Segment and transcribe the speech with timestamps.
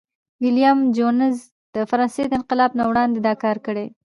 [0.41, 1.37] ویلیم جونز
[1.75, 3.93] د فرانسې د انقلاب نه وړاندي دا کار کړی و.